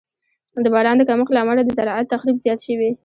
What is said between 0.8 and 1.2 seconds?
د